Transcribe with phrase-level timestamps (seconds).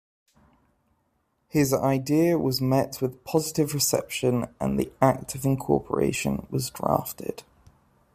[1.47, 7.43] His idea was met with positive reception and the act of incorporation was drafted.